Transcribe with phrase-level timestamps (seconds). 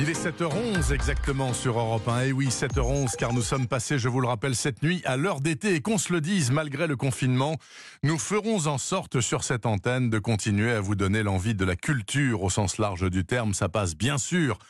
[0.00, 2.20] Il est 7h11 exactement sur Europe 1.
[2.26, 5.40] Et oui, 7h11 car nous sommes passés, je vous le rappelle, cette nuit à l'heure
[5.40, 7.56] d'été et qu'on se le dise, malgré le confinement,
[8.04, 11.74] nous ferons en sorte sur cette antenne de continuer à vous donner l'envie de la
[11.74, 13.54] culture au sens large du terme.
[13.54, 14.60] Ça passe bien sûr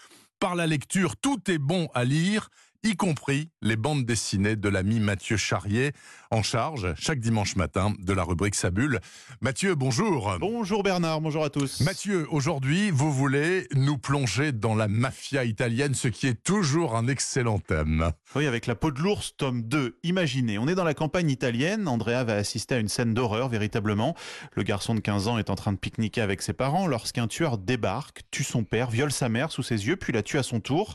[0.41, 1.14] par la lecture.
[1.17, 2.49] Tout est bon à lire
[2.85, 5.93] y compris les bandes dessinées de l'ami Mathieu Charrier,
[6.31, 9.01] en charge chaque dimanche matin de la rubrique Sabule.
[9.41, 10.37] Mathieu, bonjour.
[10.39, 11.80] Bonjour Bernard, bonjour à tous.
[11.80, 17.09] Mathieu, aujourd'hui, vous voulez nous plonger dans la mafia italienne, ce qui est toujours un
[17.09, 18.12] excellent thème.
[18.37, 19.99] Oui, avec La peau de l'ours, tome 2.
[20.05, 24.15] Imaginez, on est dans la campagne italienne, Andrea va assister à une scène d'horreur, véritablement.
[24.55, 27.59] Le garçon de 15 ans est en train de pique-niquer avec ses parents lorsqu'un tueur
[27.59, 30.60] débarque, tue son père, viole sa mère sous ses yeux, puis la tue à son
[30.60, 30.95] tour.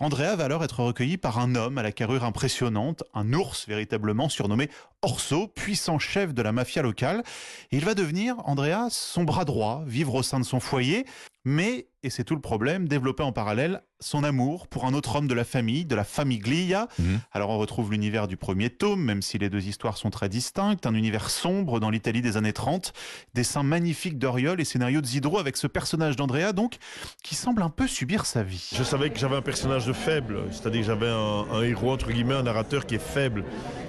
[0.00, 4.28] Andrea va alors être recueilli par un homme à la carrure impressionnante, un ours véritablement
[4.28, 4.70] surnommé
[5.02, 7.22] Orso, puissant chef de la mafia locale.
[7.70, 11.04] il va devenir, Andrea, son bras droit, vivre au sein de son foyer,
[11.48, 15.26] mais, et c'est tout le problème, développer en parallèle son amour pour un autre homme
[15.26, 16.88] de la famille, de la famiglia.
[16.98, 17.20] Mhm.
[17.32, 20.84] Alors on retrouve l'univers du premier tome, même si les deux histoires sont très distinctes,
[20.84, 22.92] un univers sombre dans l'Italie des années 30,
[23.32, 26.76] dessins magnifiques d'Oriol et scénarios de Zidro avec ce personnage d'Andrea, donc,
[27.24, 28.68] qui semble un peu subir sa vie.
[28.74, 32.12] Je savais que j'avais un personnage de faible, c'est-à-dire que j'avais un, un, héros, entre
[32.12, 33.42] guillemets, un narrateur qui est faible,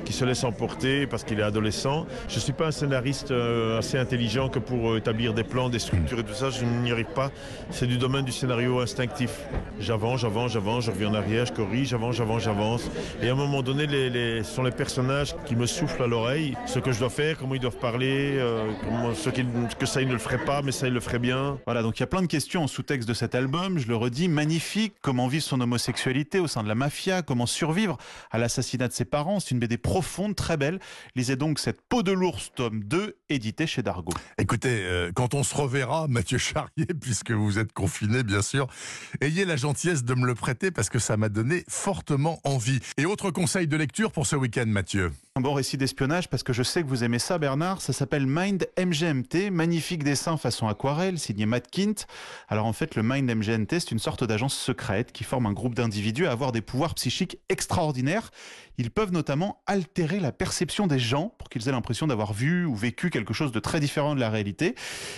[0.10, 2.08] qui se laisse emporter parce qu'il est adolescent.
[2.30, 5.70] Je ne suis pas un scénariste euh, assez intelligent que pour euh, établir des plans,
[5.70, 7.30] des structures et tout ça, je n'y arrive pas.
[7.70, 9.30] C'est du domaine du scénario instinctif
[9.80, 12.90] j'avance, j'avance, j'avance, je reviens en arrière, je corrige, j'avance, j'avance, j'avance.
[13.22, 16.80] Et à un moment donné, ce sont les personnages qui me soufflent à l'oreille ce
[16.80, 18.72] que je dois faire, comment ils doivent parler, euh,
[19.14, 19.30] ce
[19.76, 21.60] que ça, ils ne le ferait pas, mais ça, ils le ferait bien.
[21.66, 23.96] Voilà, donc il y a plein de questions en sous-texte de cet album, je le
[23.96, 24.94] redis, magnifique.
[25.02, 27.98] Comment vivre son homosexualité au sein de la mafia, comment survivre
[28.32, 29.40] à l'assassinat de ses parents.
[29.40, 30.80] C'est une BD profonde, très belle.
[31.16, 34.14] Lisez donc cette peau de l'ours, tome 2, édité chez Dargaud.
[34.38, 38.68] Écoutez, euh, quand on se reverra, Mathieu Charrier, puisque vous êtes confiné, bien sûr,
[39.22, 42.80] ayez la gentillesse de me le prêter parce que ça m'a donné fortement envie.
[42.98, 46.54] Et autre conseil de lecture pour ce week-end, Mathieu Un bon récit d'espionnage parce que
[46.54, 47.82] je sais que vous aimez ça, Bernard.
[47.82, 52.06] Ça s'appelle Mind MGMT, magnifique dessin façon aquarelle, signé Matt Kint.
[52.48, 55.76] Alors en fait, le Mind MGMT, c'est une sorte d'agence secrète qui forme un groupe
[55.76, 58.32] d'individus à avoir des pouvoirs psychiques extraordinaires.
[58.80, 62.76] Ils peuvent notamment altérer la perception des gens pour qu'ils aient l'impression d'avoir vu ou
[62.76, 64.76] vécu quelque chose de très différent de la réalité.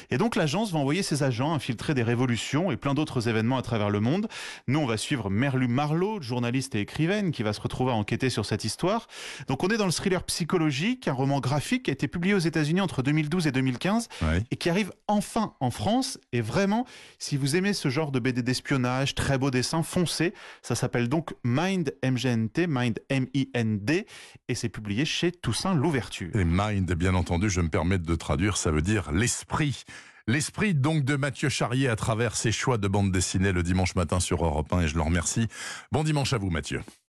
[0.09, 3.61] Et donc l'agence va envoyer ses agents infiltrer des révolutions et plein d'autres événements à
[3.61, 4.27] travers le monde.
[4.67, 8.29] Nous, on va suivre Merlu Marlowe, journaliste et écrivaine, qui va se retrouver à enquêter
[8.29, 9.07] sur cette histoire.
[9.47, 12.39] Donc, on est dans le thriller psychologique, un roman graphique qui a été publié aux
[12.39, 14.09] États-Unis entre 2012 et 2015
[14.49, 16.19] et qui arrive enfin en France.
[16.33, 16.85] Et vraiment,
[17.19, 20.33] si vous aimez ce genre de BD d'espionnage, très beau dessin, foncez.
[20.61, 24.05] Ça s'appelle donc Mind MGNT, Mind M-I-N-D,
[24.47, 26.35] et c'est publié chez Toussaint L'Ouverture.
[26.35, 29.83] Et Mind, bien entendu, je me permets de traduire, ça veut dire l'esprit.
[30.27, 34.19] L'esprit donc de Mathieu Charrier à travers ses choix de bande dessinée le dimanche matin
[34.19, 35.47] sur Europe 1 et je le remercie.
[35.91, 36.81] Bon dimanche à vous Mathieu.